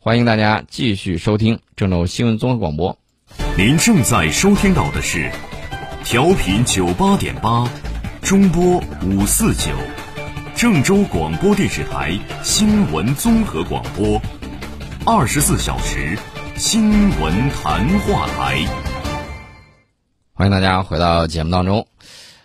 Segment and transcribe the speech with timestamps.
[0.00, 2.96] 欢迎大家继续收听郑州新闻综合广播。
[3.56, 5.28] 您正在收听到的是
[6.04, 7.68] 调频九八点八，
[8.22, 9.72] 中波五四九，
[10.54, 14.22] 郑州广播电视台新闻综合广播，
[15.04, 16.16] 二十四小时
[16.54, 18.64] 新闻谈话台。
[20.32, 21.88] 欢迎大家回到节目当中。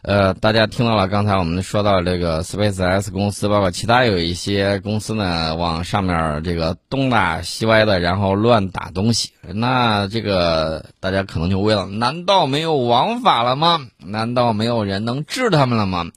[0.04, 9.30] 呃，大家听到了刚才我们说到这个 SpaceX 公司，包括其他有一些公司呢，往上面这个东打西歪的，然后乱打东西。
[9.54, 13.80] 那这个大家可能就问了：难道没有王法了吗？
[14.06, 16.08] 难道没有人能治他们了吗？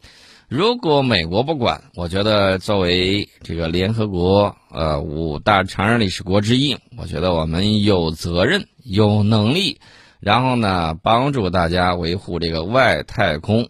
[0.48, 9.80] 如果美国不管，我觉得作为这个联合国呃五大常任理事国之一，我觉得我们有责任、有能力，
[10.18, 13.68] 然后呢，帮助大家维护这个外太空。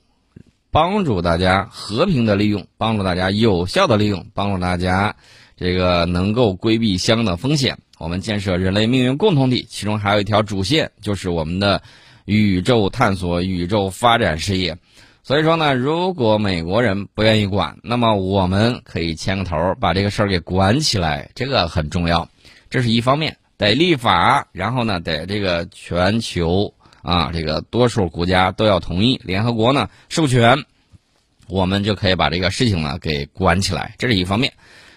[0.76, 5.16] 帮助大家和平的利用，帮助大家有效的利用，帮助大家
[5.56, 7.78] 这个能够规避相应的风险。
[7.96, 11.80] 我们建设人类命运共同体，其中还有一条主线，就是我们的
[12.26, 14.76] 宇宙探索、宇宙发展事业。
[15.22, 22.28] 所以说呢，如果美国人不愿意管，那么我们可以牵个头，把这个事儿给管起来，这个很重要。
[22.68, 26.70] 这是一方面，得立法，然后呢，得这个全球。
[27.06, 30.64] 啊，这个多数国家都要同意，联合国呢授权，
[31.46, 34.54] 我们就可以把这个事情呢给管起来，这是一方面。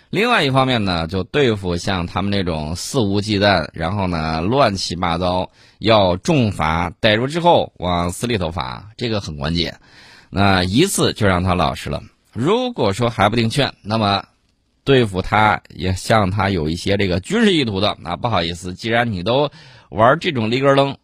[0.09, 9.79] 另外一方面呢，就对付像他们那种肆无忌惮，然后呢乱七八糟，要重罚，逮住之后往死里头罚，这个很关键。
[10.31, 12.01] 那一次就让他老实了。
[12.33, 14.25] 如果说还不听劝，那么
[14.83, 19.51] 对付他也像他有一些这个军事意图的，那不好意思，既然你都
[19.89, 20.97] 玩这种立根楞。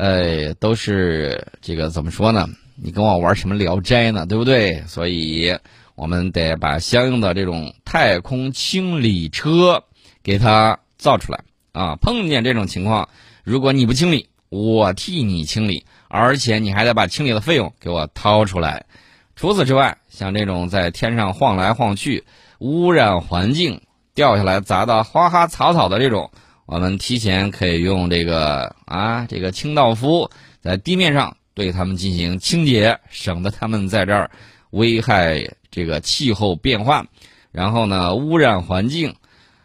[0.00, 2.48] 呃，都是这个怎么说呢？
[2.76, 4.24] 你跟我玩什么聊斋呢？
[4.26, 4.80] 对不对？
[4.82, 5.52] 所以
[5.96, 9.82] 我们得把相应的这种太空清理车
[10.22, 11.40] 给它造出来
[11.72, 11.96] 啊！
[11.96, 13.08] 碰见这种情况，
[13.42, 18.86] 如果你不清理，我替你清理，而且你还得把清理的费用给我掏出来。
[19.34, 22.22] 除此之外，像这种在天上晃来晃去、
[22.60, 23.82] 污染环境、
[24.14, 26.30] 掉下来砸到花花草草的这种。
[26.68, 30.30] 我们提前可以用这个啊，这个清道夫
[30.60, 34.30] 在地面上对他们进行清洁，省得他们在这儿
[34.68, 37.06] 危害这个气候变化，
[37.52, 39.14] 然后呢污染环境，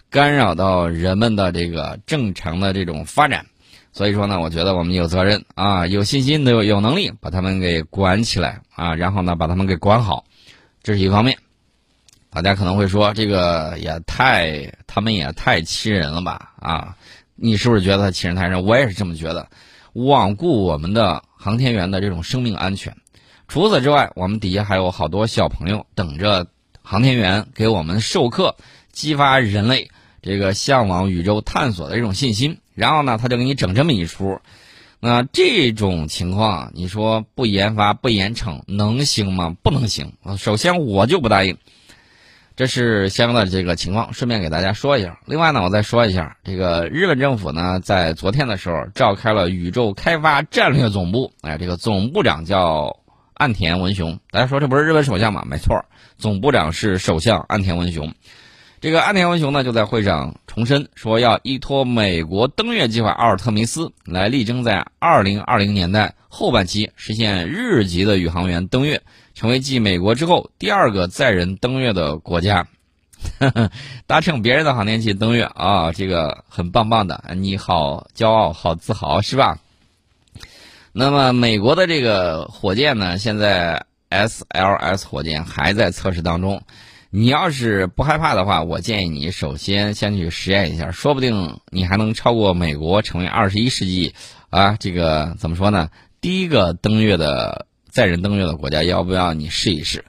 [0.09, 3.47] 干扰到人们的这个正常的这种发展。
[3.91, 10.23] 所以说呢，我觉得我们有责任啊，有信心、有有能力把他们给管起来啊，然后呢把他们给管好，
[10.81, 11.37] 这是一方面。
[12.33, 16.53] 大家可能会说，这个也太，他们也太欺人了吧？
[16.59, 16.97] 啊，
[17.35, 18.65] 你是不是觉得他欺人太甚？
[18.65, 19.47] 我也是这么觉得，
[19.93, 22.95] 罔顾我们的航天员的这种生命安全。
[23.47, 26.47] 除此之外，我们底下还有好多小朋友等着
[26.81, 28.55] 航天员给我们授课，
[28.91, 32.57] 激发人类这个向往宇宙探索的这种信心。
[32.73, 34.39] 然后呢，他就给你整这么一出。
[34.99, 39.55] 那这种情况，你说不研发不严惩能行吗？
[39.61, 40.13] 不能行。
[40.39, 41.57] 首先，我就不答应。
[42.55, 45.17] 这是相应的这个情况，顺便给大家说一下。
[45.25, 52.97] 另外呢，我再说一下，这个日本政府呢，在昨天的时候召开了宇宙开发战略总部，哎，这个总部长叫
[53.33, 54.19] 岸田文雄。
[54.29, 55.43] 大家说这不是日本首相吗？
[55.47, 55.83] 没错，
[56.17, 58.13] 总部长是首相岸田文雄。
[58.81, 69.01] 这个岸田文雄呢，就在会上重申说，要依托美国登月计划阿尔特弥斯，来力争在二零二零年代后半期实现日籍的宇航员登月。
[69.43, 72.65] 成为继美国之后第二个载人登月的国家，
[74.07, 79.59] 搭乘别人的航天器登月啊，这个很棒棒的，你好骄傲，好自豪，是吧？
[80.93, 86.61] 那么美国的这个火箭呢，现在 SLS 火箭还在测试当中。
[87.09, 94.15] 你要是不害怕的话，我建议你首先先去实验一下，说不定你还能超过美国，成为二十一世纪
[94.49, 95.89] 啊，这个怎么说呢？
[96.21, 97.65] 第一个登月的。
[97.93, 100.03] 载人登月的国家要不要你试一试？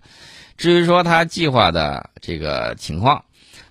[0.56, 3.26] 至于说他计划的这个情况，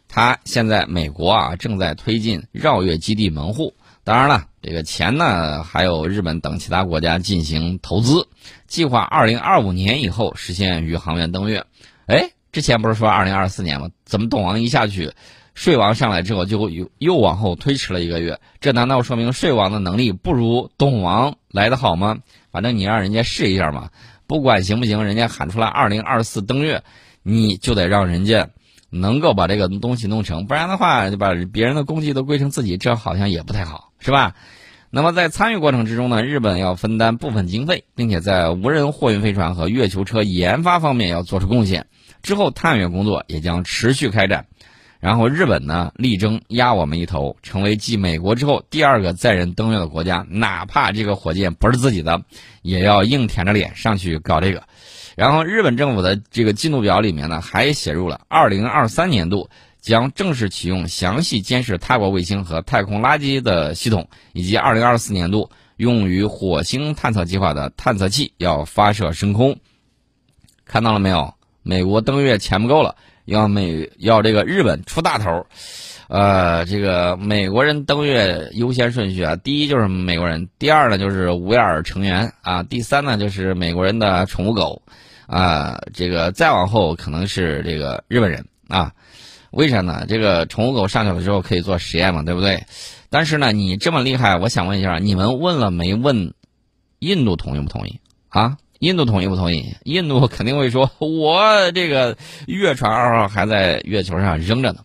[0.08, 3.74] 他现在美国啊正在推进绕月基地门户，
[4.04, 8.28] 当然了，这个钱呢还有日本等其他国家进行投资，
[8.68, 11.66] 计划二零二五年以后实现宇航员登月。
[12.06, 13.90] 哎，之前不是说二零二四年吗？
[14.06, 15.14] 怎么董王一下去，
[15.54, 18.40] 税王上来之后就又又往后推迟了一个月？
[18.60, 22.20] 这难道说明税王的能力不如董王来的好吗？
[22.52, 23.90] 反正你让人家试一下嘛，
[24.28, 26.84] 不管行不行，人家喊出来二零二四登月，
[27.22, 28.50] 你就得让人家
[28.90, 34.36] 能够把这个东西弄成，不然的话就把别人的功绩都归成自己，这好像也不太好，是吧？
[34.96, 41.88] 那么在参与过程之中呢，日本要分担部分经费，并且在无人货运飞船和月球车研发方面要做出贡献。
[42.22, 44.46] 之后探月工作也将持续开展。
[45.04, 52.24] 然后日本呢力争压我们一头，成为继美国之后第二个载人登月的国家，哪怕这个火箭不是自己的，
[52.62, 54.64] 也要硬舔着脸上去搞这个。
[55.18, 59.50] 然后日本政府的这个进度表里面呢，还写入了二零二三年度
[59.82, 69.58] 将正式启用详细监视他国卫星和太空垃圾的系统，以及二零二四年度用于火星探测计划的探测器要发射升空。
[70.64, 71.34] 看到了没有？
[71.62, 75.46] 美国登月钱不够了，要美要这个日本出大头。
[76.10, 84.82] 呃，这个美国人登月优先顺序啊，第一就是美国人，第二呢就是五眼成员啊，第三呢就是美国人的宠物狗，
[85.26, 88.92] 啊，这个再往后可能是这个日本人啊。
[89.52, 90.06] 为啥呢？
[90.08, 92.64] 这个宠物狗上去了之后可以做实验嘛，对不对？
[93.12, 96.34] 但是呢，你这么厉害，我想问一下，你们问了没问
[96.98, 98.00] 印度同意不同意
[98.30, 98.58] 啊？
[98.84, 99.74] 印度同意不同意？
[99.86, 104.82] 印度肯定会说， 我这个月船二号还在月球上扔着呢。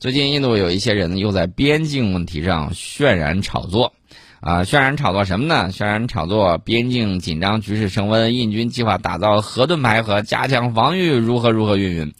[0.00, 3.92] 最近，印度有一些人又在边境问题上渲染炒作，
[4.40, 5.68] 啊，渲染炒作什么呢？
[5.70, 12.14] 渲染炒作边境紧张局势升温，印军计划打造核盾牌和加强防御，如何如何云云。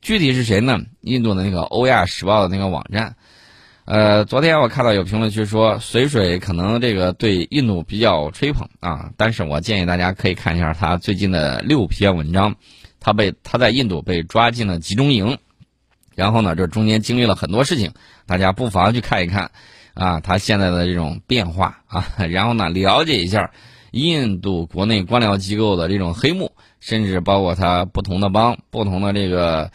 [0.00, 0.78] 具体是谁呢？
[1.00, 3.16] 印度的那个《欧亚时报》的那个网站，
[3.84, 12.56] 呃，昨天我看到有评论区说，水水可能这个对印度比较吹捧啊，但是我建议大家可以看一下他最近的六篇文章，
[12.98, 15.36] 他被他在印度被抓进了集中营，
[16.14, 17.92] 然后呢，这中间经历了很多事情，
[18.26, 19.50] 大家不妨去看一看，
[19.92, 23.50] 啊，他现在的这种变化啊，然后呢，了解一下
[23.90, 26.52] 印度国内官僚机构的这种黑幕。
[26.80, 29.70] 甚至包括他不同的邦、不同的这个，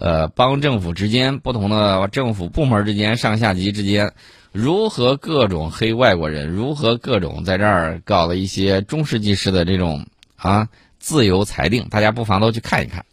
[0.00, 4.14] 呃，邦政府之间、不同的政府部门之间、上下级之间，
[4.50, 10.06] 如何各种黑外国人，如何各种在这儿搞了一些中世纪式的这种
[10.36, 10.68] 啊
[10.98, 13.04] 自由裁定，大家不妨都去看一看，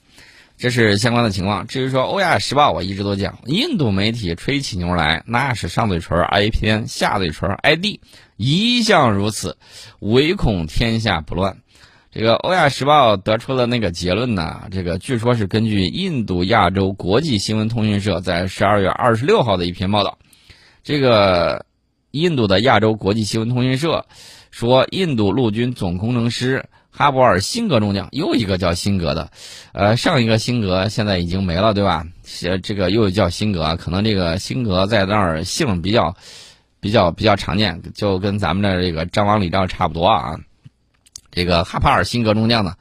[0.58, 1.68] 这是相关的情况。
[1.68, 8.00] 至于说《欧亚时报》，我一直都讲，印度媒体吹起牛来，那是上嘴唇挨偏，下嘴唇挨地，
[8.38, 9.58] 一向如此，
[10.00, 11.58] 唯恐天下不乱。
[12.18, 14.64] 这个《欧亚时报》得出的那个结论呢？
[14.72, 20.18] 这个据说是根据印度亚洲国际新闻通讯社在十二月二十六号的一篇报道。
[20.82, 21.68] 这个
[22.10, 24.08] 印度的亚洲国际新闻通讯社
[24.50, 29.30] 说，印度陆军总工程师哈博尔辛格中将又一个叫辛格的，
[29.74, 32.08] 呃，上一个辛格现在已经没了，对吧？
[32.64, 36.16] 这个又叫辛格，可能这个辛格在那儿姓比较
[36.80, 40.40] 比较比较常见，就跟咱们的这个张王李赵差不多啊。
[41.38, 42.74] 这个哈帕尔辛格中将呢，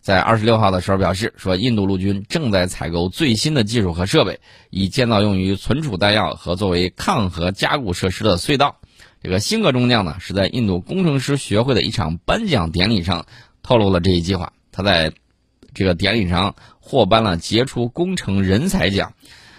[0.00, 4.40] 在二十六号的时候表示说，印度陆军正在采购最新的技术和设备，
[4.70, 8.76] 以建造用于存储弹药和作为抗核加固设施的隧道。
[9.22, 13.26] 这个辛格中将呢，是在印度工程师学会的一场颁奖典礼上
[13.62, 14.54] 透露了这一计划。
[14.72, 15.12] 他在
[15.74, 19.12] 这个典礼上获颁了杰出工程人才奖。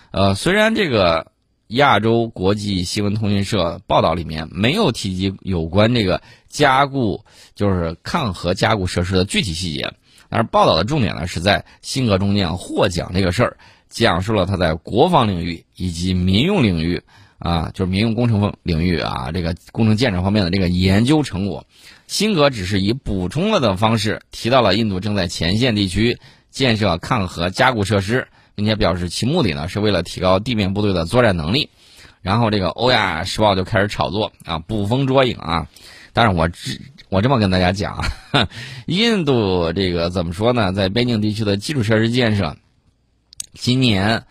[0.10, 1.32] 呃，虽然这个。
[1.70, 7.24] 亚洲国际新闻通讯社报道里面没有提及有关这个加固，
[7.54, 9.94] 就是抗核加固设施的具体细节，
[10.30, 13.58] 但是报道的重点呢是在辛格中将获奖这个事儿，
[13.88, 17.04] 讲述了他在国防领域以及民用领域
[17.38, 21.68] 啊，就是民用工程领域啊，这个工程建设方面的这个研究成果。
[22.08, 26.18] 辛格只是以补充了的方式提到了印度正在前线地区
[26.50, 28.28] 建设抗核加固设施。
[28.60, 31.70] 并且表示其目的呢是为了提高地面部队的作战能力，
[32.22, 35.66] 然后这个《欧亚时报》就开始炒作啊，捕风捉影啊。
[36.12, 36.58] 但是我这
[37.08, 37.96] 我这么跟大家讲
[38.32, 38.50] 啊，
[38.86, 42.58] 印度这个怎么说呢，在边境地区的基础设施建设，
[43.54, 44.24] 今年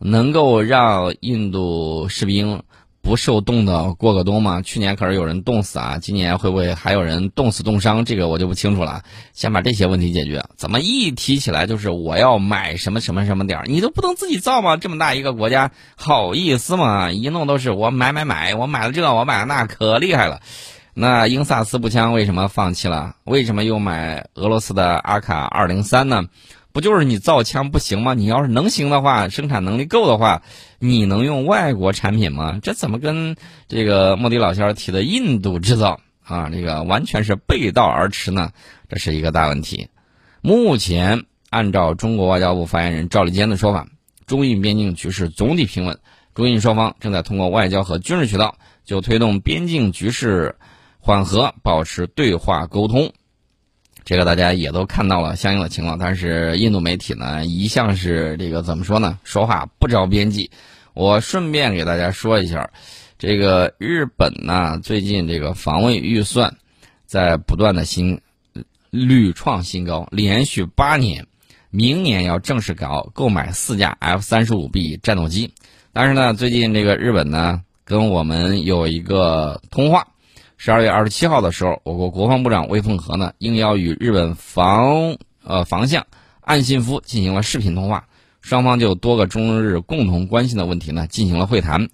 [0.00, 2.64] 能够让印度士兵。
[3.06, 4.62] 不受冻的过个冬吗？
[4.62, 8.04] 去年可是有人冻死啊，今年会不会还有人冻死冻伤？
[8.04, 9.04] 这个我就不清楚了。
[9.32, 10.44] 先把这些问题解决。
[10.56, 13.64] 怎么一提起来就是我要买什么什么什么点儿？
[13.68, 14.76] 你都不能自己造吗？
[14.76, 17.12] 这么大一个国家，好意思吗？
[17.12, 20.40] 一弄都是我买买买，我买了这，我买了那，可厉害了。
[20.92, 23.14] 那英萨斯步枪为什么放弃了？
[23.22, 26.24] 为什么又买俄罗斯的阿卡二零三呢？
[26.76, 28.12] 不就是你造枪不行吗？
[28.12, 30.42] 你要是能行的话，生产能力够的话，
[30.78, 32.58] 你能用外国产品吗？
[32.62, 33.34] 这怎么跟
[33.66, 38.50] 这个莫迪老先生提的印度制造啊，这个完全是背道而驰呢？
[38.90, 39.88] 这是一个大问题。
[40.42, 43.88] 目前按照中国外交部发言人赵立坚的说法，
[44.26, 45.98] 中印边境局势总体平稳，
[46.34, 50.56] 中印双方正在通过外交和军事渠道就推动边境局势
[51.00, 53.14] 缓和保持对话沟通。
[54.06, 59.18] 这个大家也都看到了相应的情况，但是印度媒体呢一向是这个怎么说呢？
[59.24, 60.48] 说话不着边际。
[60.94, 62.70] 我顺便给大家说一下，
[63.18, 66.56] 这个日本呢最近这个防卫预算
[67.04, 68.20] 在不断的新
[68.90, 71.26] 屡创新高，连续八年
[71.70, 75.52] 明年要正式搞购买四架 F 三十五 B 战斗机。
[75.92, 80.06] 但是呢，最近这个日本呢跟我们有一个通话，
[80.56, 86.06] 十二月二十七号的时候，我国国防部长魏凤和呢应邀与日本防呃防相
[86.40, 88.06] 岸信夫进行了视频通话，
[88.40, 91.88] 双方就多个中日共同关心的问题呢进行了会谈。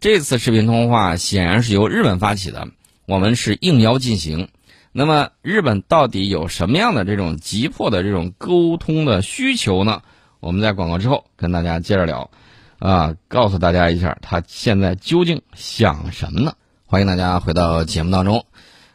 [0.00, 2.68] 这次视频通话显然是由日本发起的，
[3.06, 4.48] 我们是应邀进行。
[4.92, 10.00] 那么，日本到底有什么样的这种急迫的这种沟通的需求呢？
[10.40, 12.30] 我们在广告之后跟大家接着聊，
[12.78, 16.54] 啊，告诉大家一下他现在究竟想什么呢？
[16.88, 18.46] 欢迎大家回到节目当中。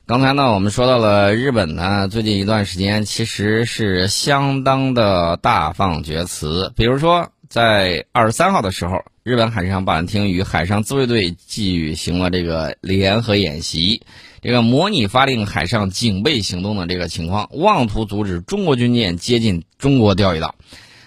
[0.06, 14.04] 刚才呢，我们说到了日本呢，最近一段时间其实是相当的大放厥词，比如说在二十三号的时候，日本海上保安厅与海上自卫队举行了这个联合演习。
[14.42, 20.56] 这个模拟发令海上警备行动的这个情况，妄图阻止中国军舰接近中国钓鱼岛。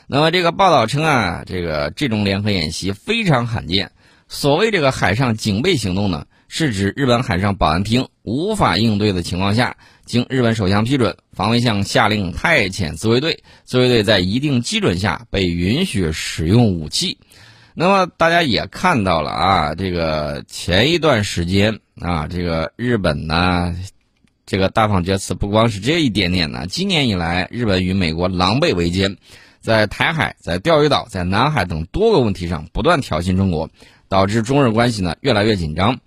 [0.06, 3.90] 那么这个报道称啊，这个这种联合演习非常罕见。
[4.28, 6.26] 所谓这个海上警备行动呢，
[6.56, 17.18] 是指日本海上保安厅无法应对的情况下，经日本首相批准，防卫相下令派遣自卫队，自卫队在一定基准下被允许使用武器。
[17.75, 23.75] 那么大家也看到了啊，这个前一段时间啊，这个日本呢，
[24.46, 26.68] 这个大放厥词不光是这一点点呢。
[26.68, 29.16] 今年以来，日本与美国狼狈为奸，
[29.61, 33.68] 在台海、在钓鱼岛、在南海等多个问题上不断挑衅中国，
[34.08, 35.99] 导致中日关系呢越来越紧张。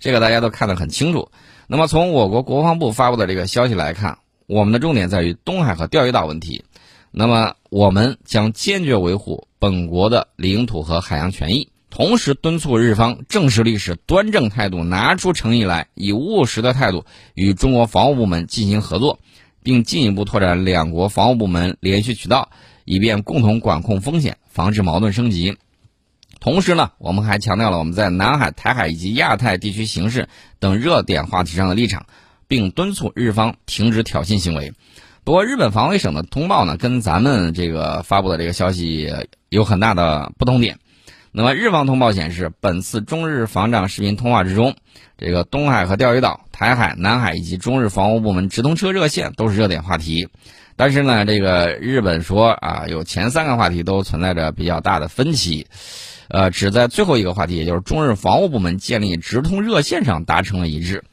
[0.00, 1.30] 这个大家都看得很清楚。
[1.66, 6.64] 那么从我国国防部发布的这个消息来看，我们的重点在于东海和钓鱼岛问题。
[7.10, 9.48] 那么我们将坚决维护。
[9.60, 19.18] 本国的领土和海洋权益，同时敦促日方正视历史、端正态度，拿出诚意来，以务实的态度与中国防务部门进行合作，
[19.64, 22.50] 并进一步拓展两国防务部门联系渠道，
[22.84, 25.56] 以便共同管控风险，防止矛盾升级。
[26.40, 30.28] 同时呢，我们还强调了我们在南海、台海以及亚太地区形势
[30.58, 32.06] 等热点话题上的立场，
[32.46, 34.72] 并敦促日方停止挑衅行为。
[35.24, 39.12] 不过，日本防卫省的通报呢，跟咱们这个发布的这个消息。
[39.50, 40.78] 有很大的不同点。
[41.32, 44.76] 那么，日方通报显示，本次中日防长视频通话之中，
[45.16, 50.28] 这个东海和钓鱼岛、台海、南海以及中日防务部门直通车热线都是热点话题。
[50.76, 55.66] 但是呢，这个日本说啊，有前三个话题都存在着比较大的分歧，
[56.28, 61.04] 呃，只在最后一个话题，也就是中日防务部门建立直通热线上达成了一致。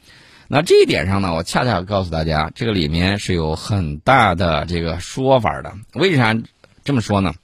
[0.48, 5.72] 那这一点上呢，我恰恰告诉大家，这个里面是有很大的这个说法的。
[5.94, 6.36] 为啥
[6.84, 7.34] 这么说呢？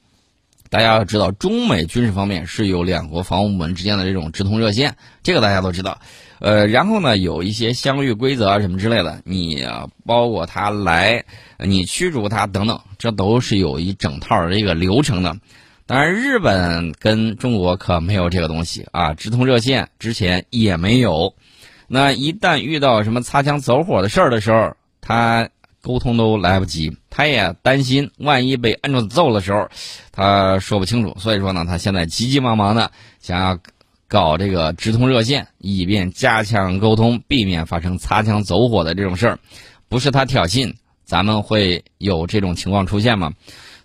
[0.70, 6.00] 大家要知道，中美军事方面是有两国防务部门之间的这种直通热线，这个大家都知道。
[6.38, 9.66] 呃，然后呢，有一些相遇规则啊什么之类的，你
[10.06, 11.24] 包括他来，
[11.58, 15.36] 你驱逐他等等，这都是有一整套这个流程的。
[15.92, 21.34] 当然，日本跟中国可没有这个东西啊，直通热线之前也没有。
[21.86, 25.50] 那一旦遇到什么擦枪走火的事儿的时候，他。
[25.82, 29.68] 沟通都来不及，他也担心，万一被摁住揍的时候，
[30.12, 31.16] 他说不清楚。
[31.18, 33.58] 所以说呢，他现在急急忙忙的想要
[34.06, 39.40] 搞这个直通热线，以便加强沟通，避免发生擦枪走火的这种事儿。
[39.88, 40.72] 不是他挑衅，
[41.04, 43.32] 咱们会有这种情况出现吗？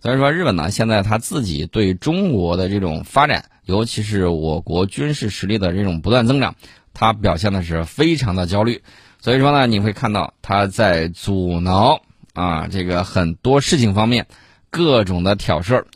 [0.01, 6.55] 所以说，日本呢，现在他自己对中国的这种发展，尤其是我国军事实力的这种不断增长，
[6.93, 8.81] 他表现的是非常的焦虑。
[9.19, 12.01] 所以说呢，你会看到他在阻挠
[12.33, 14.27] 啊，这个很多事情方面，
[14.69, 15.87] 各种的挑事儿。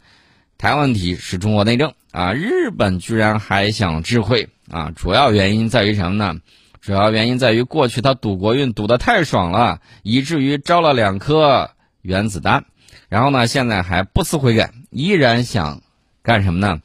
[0.58, 6.40] 台湾问题是中国内政啊，日本居然还想智慧啊，主要原因在于什么呢？
[6.82, 11.70] 主要原因在于过去他赌国运赌的太爽了，以至于招了两颗
[12.02, 12.66] 原子弹，
[13.12, 15.82] 然后呢，现在还不思悔改，依然想
[16.24, 16.82] 干什么呢？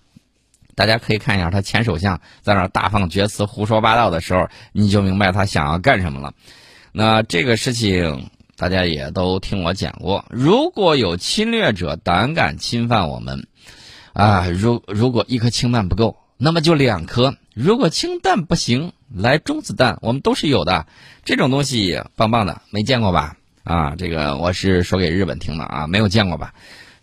[0.75, 6.35] 大家可以看一下他前首相在那大放厥词、胡说八道的时候，你就明白他想要干什么了。
[6.91, 10.25] 那这个事情大家也都听我讲过。
[10.29, 13.47] 如果有侵略者胆敢侵犯我们，
[14.13, 20.87] 啊，如如果一颗氢弹不够，那么就两颗；如果氢弹不行，来中子弹，我们都是有的。
[21.25, 23.37] 这种东西棒棒的，没见过吧？
[23.67, 26.55] 啊，这个我是说给日本听的啊，没有见过吧？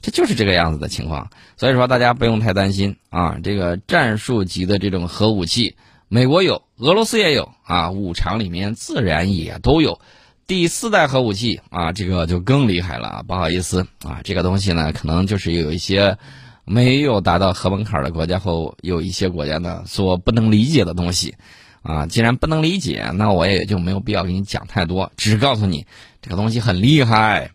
[0.02, 3.38] 这就是这个样子的情况，所以说大家不用太担心啊。
[3.44, 5.76] 这个战术级的这种核武器，
[6.08, 10.00] 美国有，俄罗斯也有啊，五常里面自然也都有。
[10.48, 13.24] 第四代核武器啊，这个就更厉害了。
[13.28, 16.18] 不好意思啊，这个东西呢，可能就是有一些
[16.66, 21.36] 没有达到核门槛的国家或有一些国家呢所不能理解的东西
[21.82, 22.06] 啊。
[22.08, 25.86] 既然不能理解，那我也就没有必要给你讲太多，只告诉你
[26.24, 27.52] 这个东西很厉害。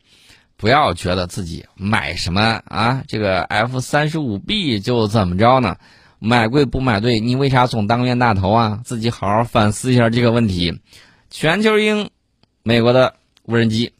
[0.56, 5.76] 不要觉得自己买什么啊，这个 F 三十五 B 就怎么着呢？
[6.18, 8.80] 买贵不买对，你为啥总当冤大头啊？
[8.84, 10.80] 自己好好反思一下这个问题。
[11.30, 12.10] 全球鹰，
[12.64, 13.92] 美国的无人机，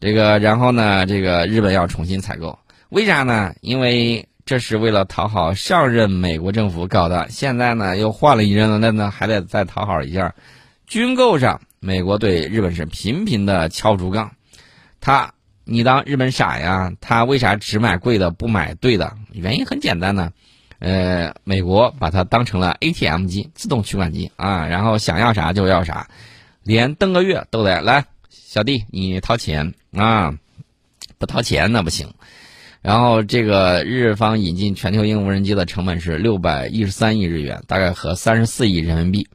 [0.00, 2.58] 这个然后呢，这个日本要重新采购，
[2.88, 3.54] 为啥呢？
[3.60, 10.34] 因为这是为了讨好上任美国政府搞的，现在呢又换了一任了，那那还得再讨好一下。
[10.88, 14.32] 军购上，美国对日本是频频的敲竹杠，
[15.00, 15.32] 他
[15.64, 16.92] 你当日本傻呀？
[17.00, 19.16] 他为啥只买贵的不买对的？
[19.32, 20.30] 原因很简单呢。
[20.78, 26.10] 呃，美国把它当成了 ATM 机，自动取款机啊，然后想要啥就要啥，
[26.64, 30.34] 连登个月都得来，小弟你掏钱啊，
[31.16, 32.12] 不掏钱那不行。
[32.82, 39.28] 然后这个日方引进全球鹰无人机的成本是六百一十三亿日元，大概合三十四亿人民币。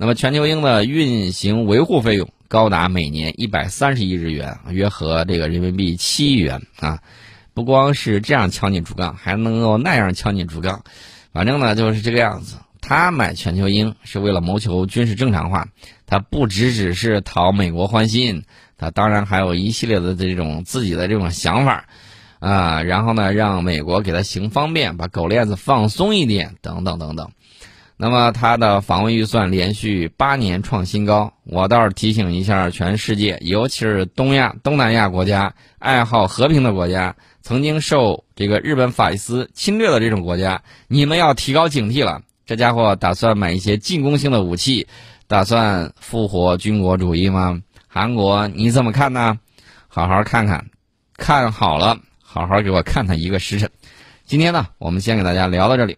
[0.00, 7.00] 那么全球鹰的运行维护费用高达每年一百三十亿日元，约合这个人民币七亿元啊。
[7.52, 10.84] 不光是这样敲你竹杠，还能够那样敲你竹杠，
[11.32, 12.58] 反正呢就是这个样子。
[12.80, 15.66] 他买全球鹰是为了谋求军事正常化，
[16.06, 18.44] 他不只只是讨美国欢心，
[18.76, 21.86] 他当然还有一系列的这种自己的这种想法，
[22.38, 27.32] 啊，然后呢让美国给他行方便，把狗链子放松一点，等等等等。
[28.00, 42.22] 那么它的防卫预算连续八年创新高，我倒是提醒一下全世界，尤其是东亚、东南亚国家，爱好和平的国家，曾经受这个日本法西斯侵略的这种国家，你们要提高警惕了。
[42.46, 44.86] 这家伙打算买一些进攻性的武器，
[45.26, 47.60] 打算复活军国主义吗？
[47.88, 49.40] 韩国你怎么看呢？
[49.88, 50.64] 好好看看，
[51.16, 53.68] 看好了，好好给我看他一个时辰。
[54.24, 55.96] 今天呢，我们先给大家聊到这里。